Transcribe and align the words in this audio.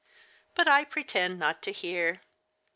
"But 0.55 0.67
I 0.67 0.83
pretend 0.83 1.37
not 1.37 1.61
to 1.61 1.71
hear. 1.71 2.21